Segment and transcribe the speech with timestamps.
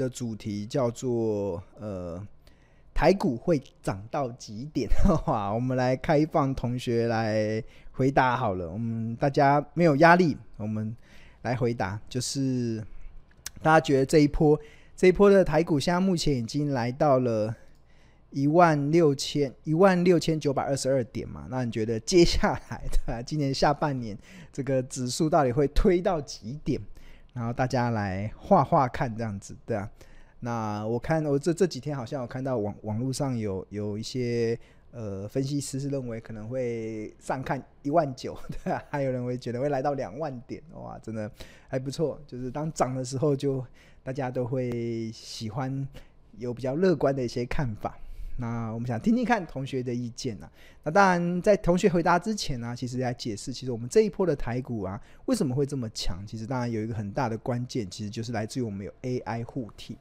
[0.00, 2.26] 的主题叫做呃，
[2.94, 4.88] 台股会涨到几点？
[5.04, 7.62] 的话，我们来开放同学来
[7.92, 10.96] 回答好了，我们大家没有压力，我们
[11.42, 12.82] 来回答，就是
[13.62, 14.58] 大家觉得这一波
[14.96, 17.54] 这一波的台股现在目前已经来到了。
[18.32, 24.16] 一万六千一万六千九百二十二点嘛，那你觉得接下来的今年下半年
[24.52, 26.80] 这个指数到底会推到几点？
[27.40, 29.90] 然后大家来画画看这样子，对啊。
[30.40, 34.58] 那我看我这这几天好像有看到网网络上有有一些
[34.90, 41.30] 呃分析师是认为可能会上看一万九， 对啊，还有人会觉得会来到两万点，哇，真的
[41.66, 42.20] 还不错。
[42.26, 43.64] 就是当涨的时候，就
[44.02, 45.88] 大家都会喜欢
[46.36, 47.96] 有比较乐观的一些看法。
[48.40, 50.52] 那我们想听听看同学的意见呢、啊？
[50.84, 56.24] 那当然，在同学回答之前呢、其实来解释，其实我们这一波的台股啊，为什么会这么强？
[56.26, 59.94] 其实当然有一个很大的关键，其实就是来自于我们有 AI 护体。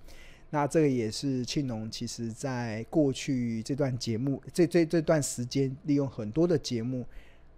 [0.49, 7.05] 那这个也是庆农，其实在过去这段节目，这这这段时间，利用很多的节目，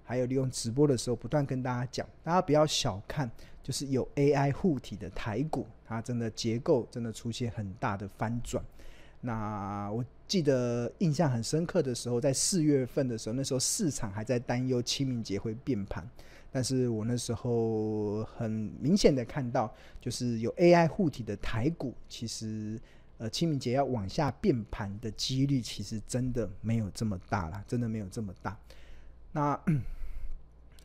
[0.03, 3.30] 还有利用直播的时候，不断跟大家讲，大家不要小看，
[3.61, 8.63] 就是有 AI 护体的台股，它真的结构真的出现很大的翻转。
[9.23, 16.10] 那我记得印象很深刻的时候，在四月份的时候，那时候市场还在担忧清明节会变盘，
[16.50, 22.80] 但是我那时候很明显的看到，就是有 AI 护体的台股，其实
[23.18, 28.58] 呃清明节要往下变盘的几率，其实真的没有这么大了，真的没有这么大。
[29.34, 29.62] 那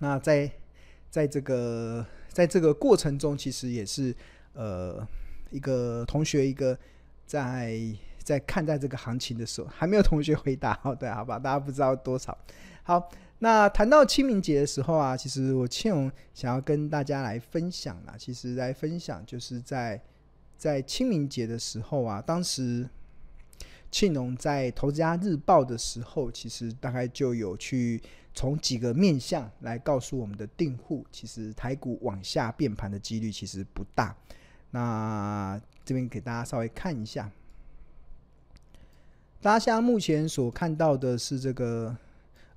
[0.00, 0.50] 那在
[1.08, 4.12] 在这个在这个过程中，其实也是
[4.54, 5.06] 呃
[5.52, 6.76] 一个同学一个
[7.24, 7.78] 在。
[8.26, 12.36] 在看待这个行情的时候，还没有同学回答，好，对，好吧，大家不知道多少。
[12.82, 18.16] 好，那谈到清明节的时候啊，其实我庆荣想要跟大家来分享啦。
[18.18, 20.02] 其实来分享就是在
[20.56, 22.88] 在清明节的时候啊，当时
[23.92, 28.02] 庆荣在《投资家日报》的时候，其实大概就有去
[28.34, 34.16] 从几个面向来告诉我们的订户，其实台股往下变盘的几率其实不大。
[34.72, 37.30] 那这边给大家稍微看一下。
[39.42, 41.94] 大家现在目前所看到的是这个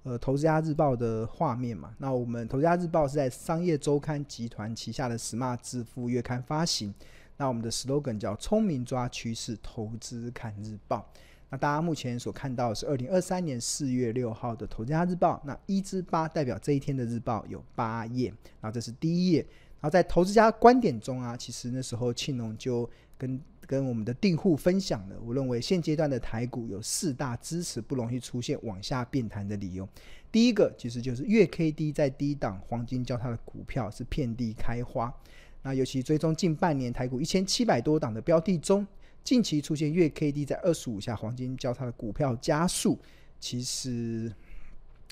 [0.04, 1.94] 呃《投资家日报》的画面嘛？
[2.00, 6.94] 那我们《投资家日报》是在商业周刊集团旗下的 Smart 致富月刊发行。
[7.38, 11.06] 那我们的 slogan 叫“聪明抓趋势，投资看日报”。
[11.52, 15.36] 那大家目前所看到的是二零二三年四月六号的《投资家日报》。
[15.46, 19.42] 那一至八代表这一天的日报有八页，然后这是第一页。
[19.82, 29.88] 然后在投资家观点中啊，其实那时候庆农就跟跟我们的订户分享了，我认为现阶段的台股有四大支持不容易出现往下变盘的理由。
[30.32, 35.14] 第一个其实就是月 K D 在低档黄金交叉的股票是遍地开花。
[35.62, 38.88] 那尤其追踪近半年台股一千七百多档的标的中，
[39.24, 42.98] 近期出现月 K D 在二十五下黄金交叉的股票加速，
[43.40, 44.34] 其实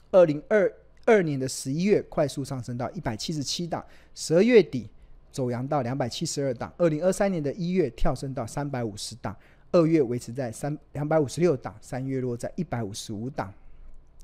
[0.09, 0.73] 二零二
[1.05, 3.85] 二年的十一月快速上升到一百七十七档，
[4.15, 4.89] 十二月底。
[5.31, 9.35] 走阳到两百七十二档，二零二三年的一月跳升到三百五十档，
[9.71, 13.53] 二月维持在三两百五十六档，三月落在一百五十五档。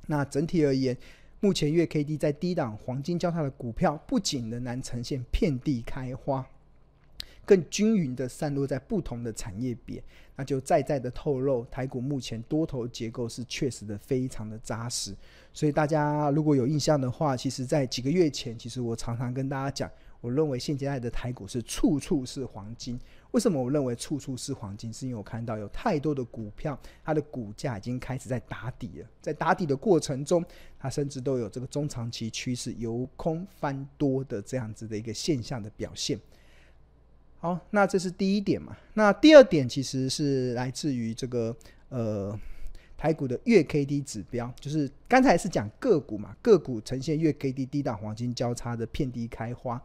[0.08, 0.98] 那整体而言，
[1.40, 6.46] 目前月 K D 在低档黄金交叉的股票，不仅仍然呈现遍地开花，
[7.46, 10.04] 更均匀的散落在不同的产业别，
[10.36, 15.16] 那就再再的透露台股目前多头结构是确实的非常的扎实。
[15.54, 19.92] 所以大家如果有印象的话，其实在几个月前，其实我常常跟大家讲。
[20.24, 22.98] 我认为现阶段的台股是处处是黄金。
[23.32, 24.92] 为什么我认为处处是黄金？
[24.94, 29.08] 是因为我看到有太多的股票，它的股价已经开始在打底了。
[29.22, 30.42] 在打底的过程中，
[30.80, 36.18] 它甚至都有这个中长期趋势由空翻多的这样子的一个现象的表现。
[37.40, 38.78] 好，那这是第一点嘛。
[38.94, 41.54] 那第二点其实是来自于这个
[41.90, 42.40] 呃
[42.96, 49.84] 台股的月 K D 指标，就是刚才是讲个股嘛，个股呈现月 K D 低档黄金交叉的遍地开花。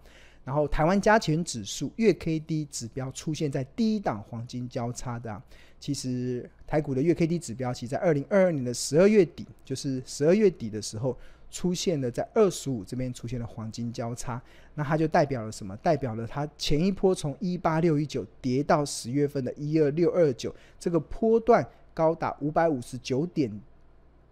[0.48, 5.42] 然后台湾加权指数月 K D 指标出现在低档黄金交叉的，啊，
[5.78, 11.14] 其实台股的月 K D 指标，其实在二零二二年的十二月底，就是十二月底的时候，
[11.50, 14.40] 出现了在二十五这边出现了黄金交叉，
[14.74, 15.76] 那它就代表了什么？
[15.82, 21.62] 代表了它前一波从一八六一九跌到十月份的一二六二九，这个波段
[21.92, 23.52] 高达五百五十九点，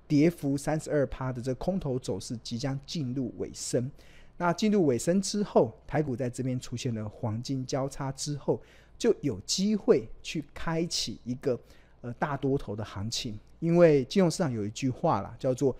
[0.08, 3.90] 跌幅三十二趴的这个空头走势即将进入尾声。
[4.36, 8.60] 那进入尾声之后，台股在这边出现了黄金交叉之后，
[8.98, 11.58] 就有机会去开启一个
[12.02, 13.38] 呃大多头的行情。
[13.58, 15.74] 因为金融市场有一句话啦，叫做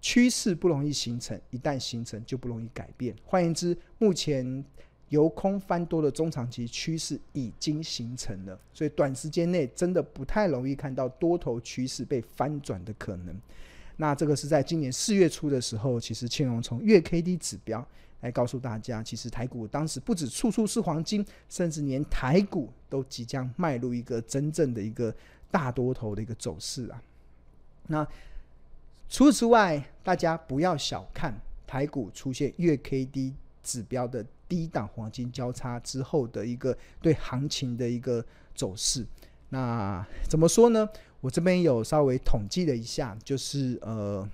[0.00, 3.14] 趋势不容易形成，一旦形成就不容易改变。
[3.22, 4.64] 换言之，目前
[5.10, 13.38] 由空翻多的中长期趋势已经形成了，所以短时间内真的不太容易看到多头趋势被翻转的可能。
[14.00, 17.86] 那这个是在今年四月初的时候，其实庆荣从月 K D 指标
[18.22, 25.14] 来告诉大家，其实台股当时不止处处是黄金，甚至连台股都即将迈入一个真正的一个
[25.50, 27.02] 大多头的一个走势啊。
[27.88, 28.08] 那
[29.10, 38.24] 除此之外，大家不要小看台股出现月 K D 指标的低档黄金交叉之后的一个对行情的一个
[38.54, 39.06] 走势。
[39.50, 40.88] 那怎么说呢？
[41.20, 44.26] 我这边有稍微统计了一下，就是呃，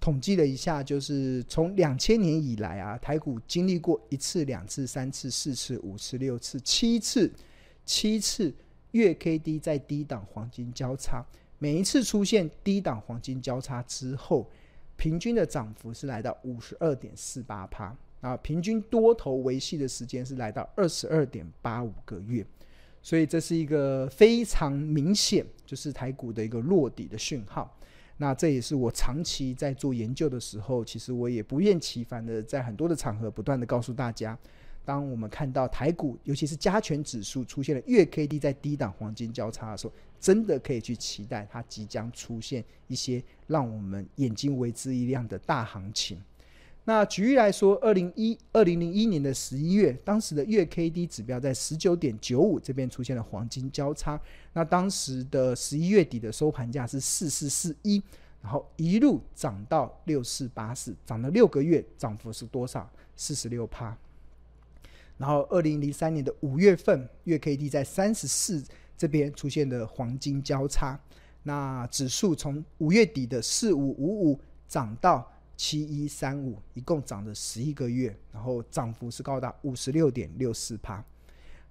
[0.00, 7.32] 统计了一下，就是从两千年以来啊，台股经历过一次、两次、三次、四次、五次、六次、七次、
[7.84, 8.52] 七次
[8.90, 11.24] 月 K D 在低档黄金交叉，
[11.58, 14.50] 每一次出现低档黄金交叉之后，
[14.96, 22.44] 平均的涨幅是来到五十二点四八趴啊，平均多头维系的时间是来到二十二点八五个月。
[23.08, 27.74] 所以这是一个非常明显，就是台股的一个落底的讯号。
[28.18, 34.38] 那这也是我长期在做研究的时候，其实我也不厌其烦的在很多的场合不断的告诉大家，
[34.84, 46.20] 当我们看到台股，尤其是加权指数出现了月 K D 在低档黄金交叉的时候，真的可以去期待它即将出现一些让我们眼睛为之一亮的大行情。
[46.88, 54.18] 那举例来说，二零一二零零一年的十一月，当时的月 K D 指标在十九点九五这边出现了黄金交叉。
[54.54, 58.02] 那当时的十一月底的收盘价是四四四一，
[58.40, 62.90] 然后一路涨到六四八四，涨了六个月，涨幅是多少？
[63.14, 63.94] 四十六趴。
[65.18, 68.64] 然后二零零三年的五月份，月 K D 在三十四
[68.96, 70.98] 这边出现了黄金交叉，
[71.42, 75.30] 那指数从五月底的四五五五涨到。
[75.58, 81.04] 七一三五，一共涨了十一个月，然后涨幅是高达五十六点六四帕。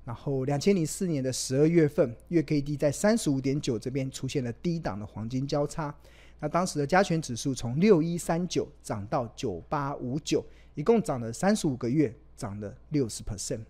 [0.04, 5.94] 然后两千零四年的十二月份，月 K D 在三十五点九这边出现了低档的黄金交叉。
[6.40, 10.46] 那当时的加权指数从六一三九涨到九八五九，
[10.76, 13.62] 一共涨了三十五个月，涨了六十 percent。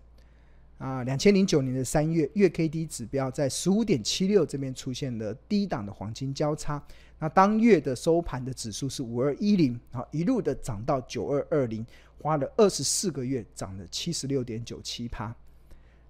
[0.78, 6.80] 啊，两千零九年的三月，月 K D 指标在十五点七六这边出现了低档的黄金交叉。
[7.18, 11.84] 那当月的收盘的指数是五二一零，然后一路的涨到九二二零，
[12.20, 15.34] 花了二十四个月，涨了七十六点九七趴。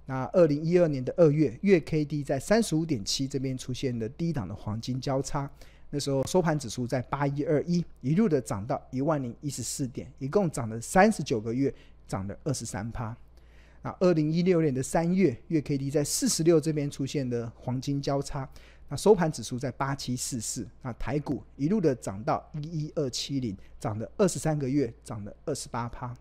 [0.05, 5.51] 那二零一二年的二月，月 K D 在三十五点七这边出现了低档的黄金交叉，
[5.89, 11.73] 那时候收盘指数在八一二一，一路的涨到一万零一十四点，一共涨了三十九个月，
[12.07, 13.17] 涨了二十三趴。
[13.83, 18.49] 那二零一六年的三月，月 K D 在四十六这边出现的黄金交叉。
[18.89, 26.15] 那收盘指数在八七四四，那台股一路的涨到一一二七零，涨了二十三个月，涨了二十八趴。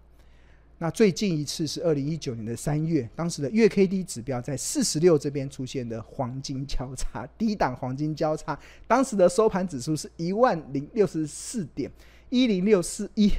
[0.78, 11.90] 那最近一次是二零一九年的三月，当时的月 K D 指标在四十六这边出现的黄金交叉，低档黄金交叉，当时的收盘指数是一万零六十四点
[12.30, 13.32] 一零六四一。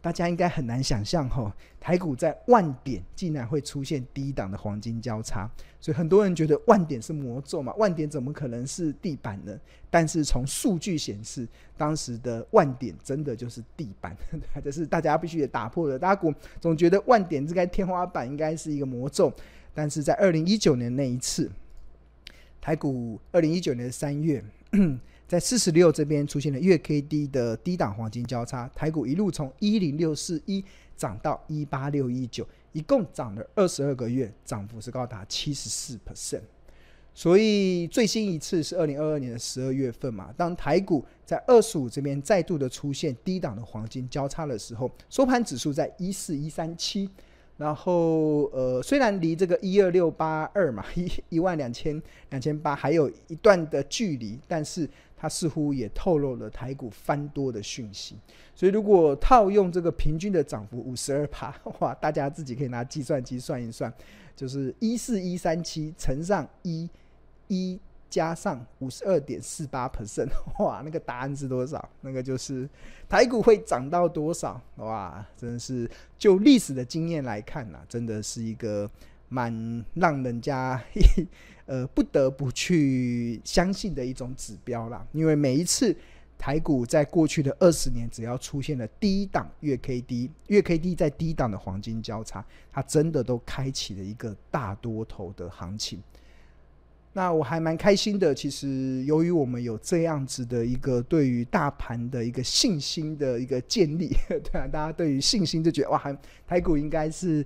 [0.00, 5.50] 大家应该很难想象，吼，台股在万点竟然会出现低档的黄金交叉，
[5.80, 7.74] 所以很多人觉得万点是魔咒嘛？
[7.74, 9.58] 万点怎么可能是地板呢？
[9.90, 11.46] 但是从数据显示，
[11.76, 14.16] 当时的万点真的就是地板，
[14.62, 15.98] 这是大家必须得打破的。
[15.98, 19.32] 大家总觉得万点这个天花板应该是一个魔咒，
[19.74, 21.50] 但是在二零一九年那一次，
[22.60, 24.44] 台股二零一九年的三月。
[25.28, 30.64] 在四十六这边出现了月 K D 的低档黄金交叉，台股一路从一零六四一
[30.96, 36.40] 涨到一八六一九，一共涨了二十二个月，涨幅是高达七十四 percent。
[37.12, 47.10] 所以最新一次是二零二二年的十二月份嘛，当台股在二十五这边再度的出现低档的黄金交叉的时候，收盘指数在一四一三七。
[47.58, 54.88] 然后，呃，虽然离这个一二六八二嘛，一一万两千两千八还有一段的距离，但是
[55.18, 58.16] 它似乎也透露了台股翻多的讯息。
[58.54, 63.92] 所以，如果套用这个平均的涨幅五十二趴，哇，大家自己可以拿计算机算一算，
[64.36, 66.88] 就是一四一三七乘上一
[67.48, 67.78] 一。
[68.10, 71.86] 加上五十二点四八 percent，哇，那个答案是多少？
[72.00, 72.66] 那个就是
[73.06, 74.58] 台股会涨到多少？
[74.76, 78.90] 哇，真的是就历史的经验来看呐、真的是一个
[79.28, 80.82] 蛮让人家
[81.66, 85.06] 呃不得不去相信的一种指标啦。
[85.12, 85.94] 因为每一次
[86.38, 96.00] 台股在过去的二十年，只要出现了低档月 K D，月 K D 在低档的黄金交叉，它真的都开启了一个大多头的行情。
[97.12, 98.32] 那我还蛮开心的。
[98.32, 106.16] 其实由于我们有这样子的一个对于大盘的一个信心的一个建立， 对啊，大家对于信心就觉得哇，
[106.46, 107.44] 台股应该是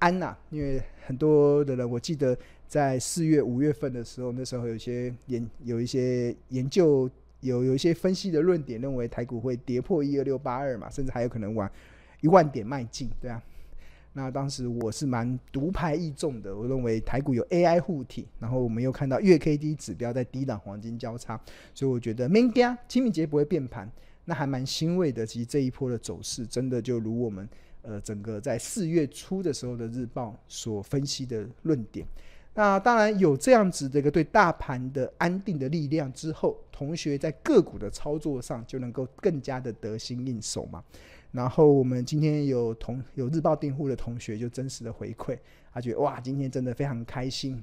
[0.00, 7.08] 安呐、因为很多的人，我记得在四月、五月份的时候，那时候有些研有一些研究，
[7.40, 11.70] 有有一些分析的论点，认为台股会跌破一二六八二嘛，甚至还有可能往
[12.20, 13.42] 一万点迈进，对啊。
[14.16, 21.38] 那当时我是蛮独排异众的，我认为台股有 AI 护体，然后我们又看到月 K D 指标在低档黄金交叉，
[21.74, 23.90] 所以我觉得明天清明节不会变盘，
[24.26, 25.26] 那还蛮欣慰的。
[25.26, 27.48] 其实这一波的走势真的就如我们
[27.84, 32.06] 呃整个在四月初的时候的日报所分析的论点。
[32.56, 40.82] 那当然有这样子的一个对大盘的安定的力量之后，同学在个股的操作上就能够更加的得心应手嘛。
[41.32, 45.36] 然后我们今天有同有日报订户的同学就真实的回馈，
[45.72, 47.60] 他觉得哇，今天真的非常开心。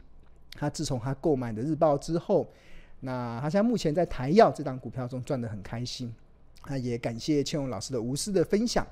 [0.53, 2.51] 他自从他购买的日报之后，
[2.99, 6.13] 那他现在目前在台药这档股票中赚得很开心。
[6.67, 8.85] 那也感谢倩蓉老师的无私的分享。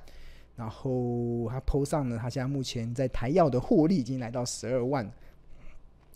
[0.60, 5.10] 然后他 po 上了他现在目前在台药的获利已经来到十二万，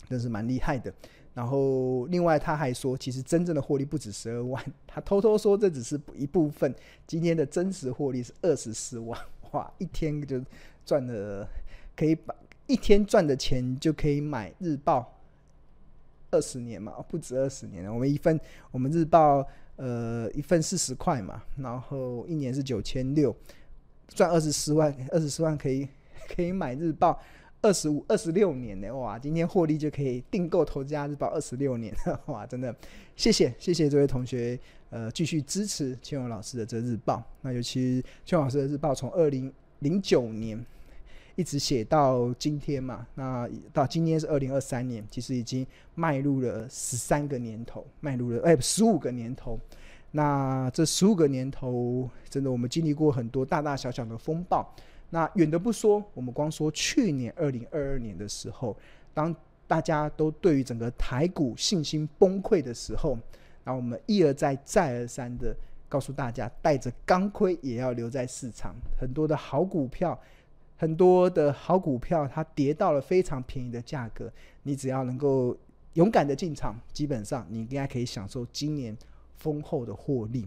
[0.07, 0.93] 真是蛮厉害的。
[1.33, 6.71] 然后，另外他还说，其实真正的获利不止十二 万，他偷偷说这只是一部分。
[7.07, 9.19] 今天的真实获利是二十四万，
[9.51, 10.39] 哇，一天就
[10.85, 11.49] 赚了，
[11.95, 12.35] 可以把
[12.67, 15.11] 一天赚的钱就可以买日报
[16.29, 17.91] 二十年嘛，不止二十年。
[17.91, 19.43] 我们一份，我们日报
[19.77, 23.35] 呃一份四十块嘛，然后一年是九千六，
[24.09, 25.87] 赚二十四万，二十四万可以
[26.35, 27.19] 可以买日报。
[27.61, 29.17] 二十五、二十六年呢，哇！
[29.17, 31.91] 今天获利就可以订购《投资家日报》二十六年，
[32.27, 32.45] 哇！
[32.45, 32.75] 真的，
[33.15, 34.59] 谢谢谢谢这位同学，
[34.91, 37.23] 呃，继续支持倩蓉老师的这日报。
[37.41, 40.63] 那尤其倩蓉老师的日报，从二零零九年
[41.35, 49.59] 一直写到今天嘛，那到今天是二零二三年，其实已经迈入了十三个年头，迈入了哎十五个年头。
[50.15, 54.65] 那这十五个年头，真的我们经历过很多大大小小的风暴。
[55.09, 58.77] 那远的不说，我们光说去年二零二二年的时候，
[59.13, 59.35] 当
[59.67, 63.17] 大家都对于整个台股信心崩溃的时候，
[63.65, 65.53] 那我们一而再再而三的
[65.89, 68.73] 告诉大家，带着钢盔也要留在市场。
[68.97, 70.17] 很多的好股票，
[70.77, 74.31] 很多的好股票，它跌到了非常便宜的价格，
[74.63, 75.57] 你只要能够
[75.95, 78.97] 勇敢的进场，基本上你应该可以享受今年
[79.37, 80.45] 丰厚的获利。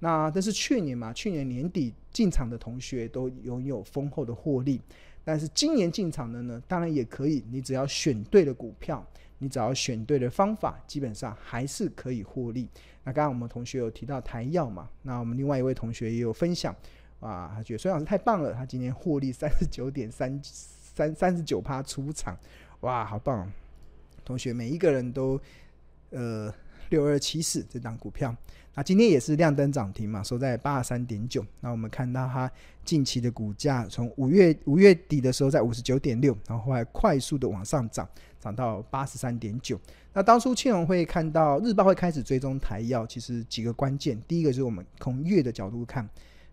[0.00, 1.12] 那这是去年嘛？
[1.12, 4.80] 去年年底进场的同学都拥有丰厚的获利，
[5.24, 7.42] 但是今年进场的呢，当然也可以。
[7.50, 9.02] 你只要选对了股票，
[9.38, 12.68] 你只要选对了方法，基本上还是可以获利。
[13.02, 14.90] 那刚刚我们同学有提到台药嘛？
[15.02, 16.74] 那我们另外一位同学也有分享，
[17.20, 22.36] 啊，他觉得孙老师太棒了，他今年获利三十九点三三三十九趴出场，
[22.80, 23.50] 哇，好棒！
[24.22, 25.40] 同学每一个人都
[26.10, 26.52] 呃
[26.90, 28.34] 六二七四这档股票。
[28.76, 31.46] 那今天也是亮灯涨停嘛，收在八十三点九。
[31.60, 32.50] 那我们看到它
[32.84, 38.08] 近期的股价，从五月五月底的时候在五十九点六，然后后来快速的往上涨，
[38.40, 39.80] 涨到八十三点九。
[40.12, 46.08] 那当初倩蓉会看到日报会开始追踪台药，其实几个关键，第一个就是我们从月的角度看，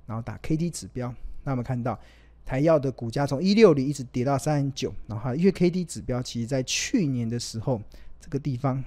[0.05, 1.11] 然后打 K D 指标，
[1.43, 1.99] 那我们看到
[2.45, 7.81] 台药的股价从一六零一直跌到三十九，然后月 K D 指标其实在去年的时候
[8.19, 8.83] 这个地方。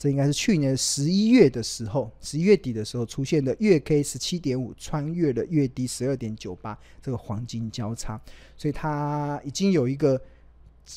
[0.00, 8.18] 这应该是去年十一月的时候，十一月底的时候出现的月 K 十七点五穿越了月低十二点九八这个黄金交叉，
[8.56, 10.18] 所以它已经有一个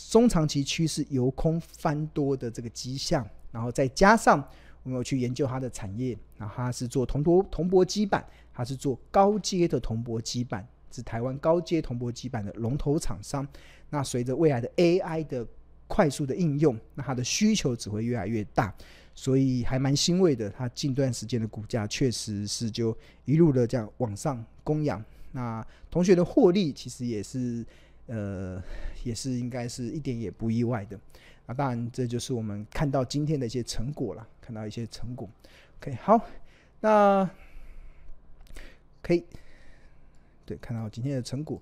[0.10, 4.41] 中长期趋势由空翻多的这个迹象，然后再加上
[4.83, 13.45] 我们有去研究它的产业，然后它是做铜箔铜箔基板，它是做高阶的铜箔基板，是台湾高阶铜箔基板的龙头厂商。
[13.89, 15.45] 那随着未来的 AI 的
[15.93, 18.73] 快速的应用，那它的需求只会越来越大，
[19.13, 20.50] 所以还蛮欣慰的。
[20.50, 25.05] 它近段时间的股价确实是就一路的这样往上供养。
[25.33, 27.63] 那同学的获利其实也是，
[28.07, 28.59] 呃，
[29.03, 31.00] 也是应该是一点也不意外的。
[31.45, 35.29] 那当然，这就是我们看到今天的一些成果了，看到一些成果。
[35.77, 36.19] OK，好，
[36.79, 37.29] 那
[39.03, 39.23] 可以，
[40.43, 41.62] 对，看到今天的成果。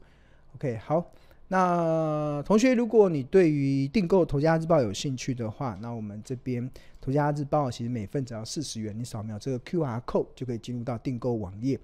[0.56, 1.12] OK，好。
[1.52, 6.64] 那同学，如果你对于订购《投家日报》有兴趣的话，那我们这边
[7.02, 11.78] 《投家日报》其实每份只要四十元，你扫描这个 QR code 就可以进入到订购网页，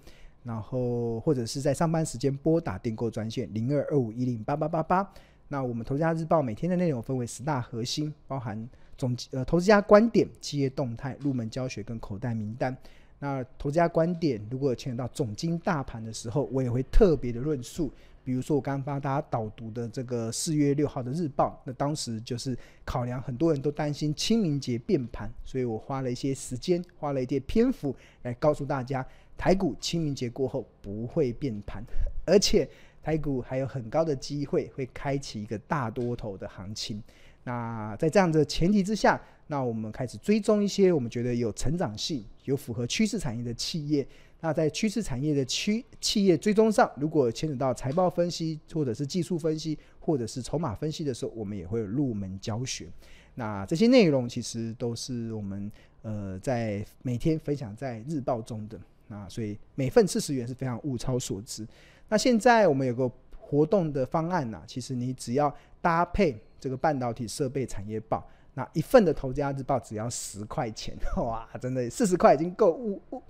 [0.46, 5.14] 然后或者是在上班时间拨打订购专线零二二五一零八八八八。
[5.50, 8.58] 那我们《投家日报》每天的内容分为十大核心，包含
[8.98, 12.74] 总呃投资家观点、企业动态、入门教学跟口袋名单。
[13.20, 17.92] 那投资家观点如果牵扯到总经大盘的时候，我也会特别的论述。
[18.28, 29.08] 比如说我刚刚帮大家导读的这个四月六号的日报，那当时就是考量很多人都担心清明节变盘，所以我花了一些时间，花了一些篇幅来告诉大家，
[29.38, 31.82] 台股清明节过后不会变盘，
[32.26, 32.68] 而且
[33.02, 37.02] 台股还有很高的机会会开启一个大多头的行情。
[37.48, 44.06] 那在这样的前提之下，那我们开始追踪一些我们觉得有成长性、有符合趋势产业的企业。
[44.42, 52.90] 那在趋势产业的区企业追踪上，如果牵扯到财报分析，或者是技术分析，或者是筹码分析的时候，我们也会入门教学。
[53.36, 58.78] 那这些内容其实都是我们呃在每天分享在日报中的。
[59.08, 61.66] 那所以每份四十元是非常物超所值。
[62.10, 73.22] 那现在我们有个活动的方案呐，其实你只要搭配这个半导体设备产业报，那一份的投资家日报只要十块钱， 哇，真的四十块已经够物物。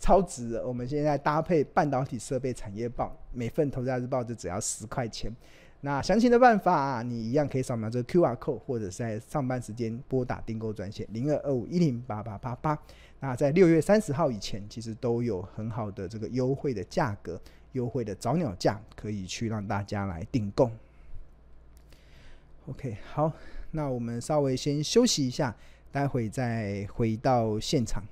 [0.00, 0.66] 超值了！
[0.66, 5.34] 我们现在搭配半导体设备产业报，每份投资家日报就只要十块钱。
[5.80, 12.78] 那详情的办法，你一样可以扫描这个 QR code，或者是在上班时间拨打订购专线零二二五一零八八八八。
[13.20, 17.40] 那在六月三十号以前，其实都有很好的这个优惠的价格，
[17.72, 20.70] 优惠的早鸟价，可以去让大家来订购。
[22.66, 23.30] OK，好，
[23.72, 25.54] 那我们稍微先休息一下，
[25.92, 28.02] 待会再回到现场。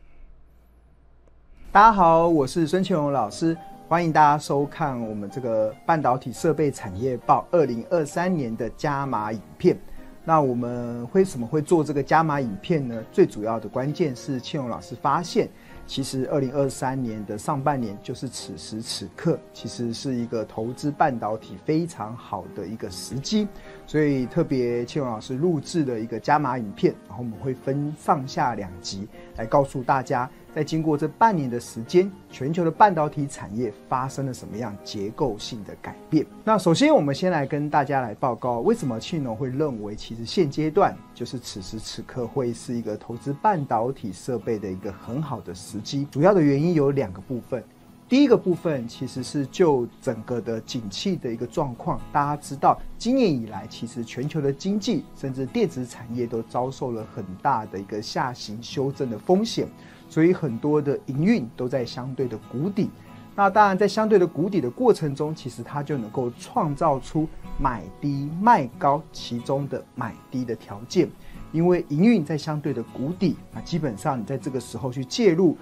[1.70, 3.56] 大家好，我是孙庆荣老师，
[3.88, 9.74] 欢迎大家收看我们这个半导体设备产业报二零二三年的加码影片。
[10.22, 13.02] 那我们为什么会做这个加码影片呢？
[13.10, 15.48] 最主要的关键是庆荣老师发现，
[15.86, 23.46] 其实二零二三年的上半年就是此时此刻，其实是一个投资半导体非常好的一个时机，
[23.86, 30.28] 所以特别庆荣老师录制了一个加码影片，然后我们会分上下两集来告诉大家。
[30.54, 36.26] 在经过这半年的时间，全球的半导体产业发生了什么样结构性的改变？
[36.44, 46.04] 那首先，我们先来跟大家来报告，为什么庆农会认为，其实现阶段就是此时此刻会是一个投资半导体设备的一个很好的时机。
[46.10, 47.62] 主要的原因有两个部分。
[48.08, 59.68] 第一个部分其实是就整个的景气的一个状况，大家知道，今年以来，其实全球的经济甚至电子产业都遭受了很大的一个下行修正的风险。
[60.08, 62.90] 所以很多的营运都在相对的谷底，
[63.34, 67.26] 那当然在相对的谷底的过程中，其实它就能够创造出
[67.58, 71.08] 买低卖高其中的买低的条件，
[71.50, 75.56] 因为营运在相对的谷底，那基本上你在这个时候去介入，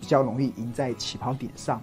[0.00, 1.80] 比较容易赢在起跑点上。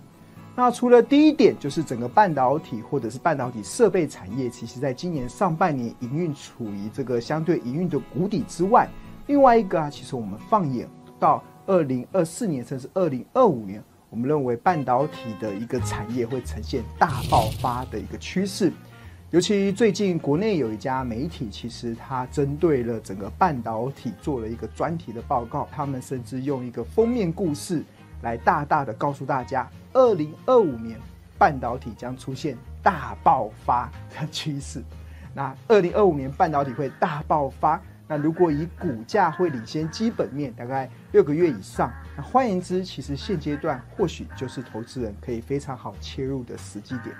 [0.55, 8.89] 那除了第一点，就是整个半导体或者是半导体设备产业，其实在今年上半年营运处于这个相对营运的谷底之外，
[9.27, 11.43] 另外一个啊，其实我们放眼到。
[11.67, 18.71] 二零二四年甚至二零二五年，我们认为半导体的一个产业会呈现大爆发的一个趋势。
[19.29, 25.67] 尤其最近国内有一家媒体，其实它针对了整个半导体做了一个专题的报告。
[25.71, 27.83] 他们甚至用一个封面故事
[28.23, 30.99] 来大大的告诉大家，二零二五年
[31.37, 34.83] 半导体将出现大爆发的趋势。
[35.35, 37.79] 那二零二五年半导体会大爆发。
[38.07, 47.15] 那如果以股价会领先基本面大概六个月以上，换言之，其实现阶段或许就是投资人可以非常好切入的时机点。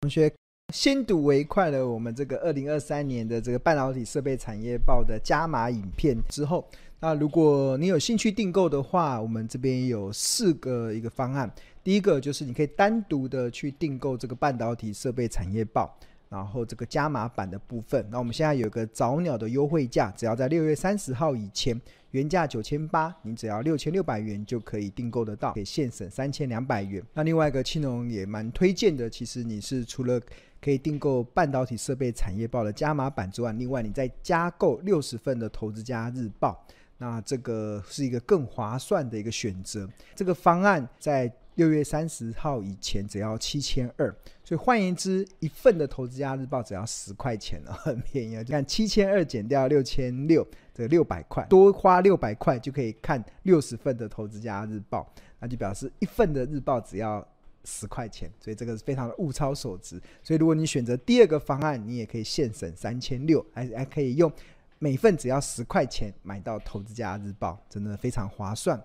[0.00, 0.32] 同学
[0.72, 6.66] 先睹为快了，我们这个二零二三年的这个半导体设备产业报的加码影片之后，
[7.00, 11.50] 那如果你有兴趣订购的话，我们这边有四个一个方案。
[11.82, 15.94] 第一个就是你可以单独的去订购这个半导体设备产业报。
[16.30, 21.80] 然后这个加码版的部分，那我们现在有个早鸟的优惠价，只要在六月三十号以前，
[22.14, 27.02] 原价九千八，你只要六千六百元就可以订购得到，可以现省三千两百元。
[27.12, 30.20] 那另外一个青龙也蛮推荐的，其实你是除了
[30.62, 36.64] 可以订购半导体设备产业报的加码版之外，另外你再加购六十份的投资家日报，
[36.98, 39.88] 那这个是一个更划算的一个选择。
[40.14, 41.30] 这个方案在。
[41.56, 44.12] 六月三十号以前只要七千二，
[44.44, 48.44] 所以换言之，一份的投资家日报只要十块钱了，很便宜啊！
[48.44, 57.26] 就看七千二减掉六千六，这六百块，多花六百块就可以看六十份的投资家日报，那就表示一份的日报只要
[57.64, 59.98] 十块钱，所以这个是非常的物超所值。
[60.22, 64.30] 所以如果你选择第二个方案，你也可以现省三千六，还还可以用
[64.78, 68.78] 每份只要十块钱买到投资家日报，真的非常划算。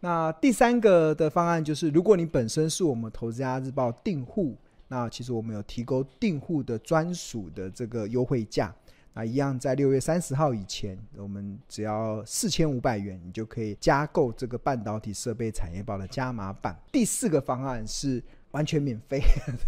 [0.00, 4.56] 那第三个的方案就是，如果你本身是我们投资家日报订户，
[4.88, 8.74] 那其实我们有提供订户的专属的这个优惠价，
[9.12, 16.78] 那一样在六月三十号以前，我们只要四千五百元，你就可以加购这个半导体设备产业报的加码版。
[16.92, 19.20] 第四个方案是，完全免费，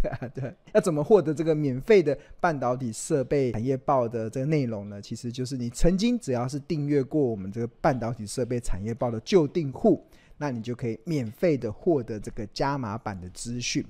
[0.02, 0.54] 对啊，对。
[0.74, 5.00] 要怎么获得这个免费的半导体设备产业报的这个内容呢？
[5.00, 10.04] 其实就是你曾经只要是订阅过我们这个半导体设备产业报的旧订户，
[10.38, 13.84] 那你就可以免费的获得这个加码版的资讯。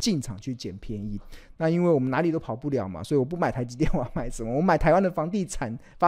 [0.00, 1.20] 进场去捡便宜，
[1.56, 4.56] 那因为我们哪里都跑不了嘛，所以我不买台积电，我要买什么？
[4.56, 6.06] 我买台湾的房地产发